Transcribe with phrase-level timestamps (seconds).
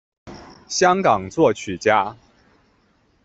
[0.67, 2.17] 香港作曲家。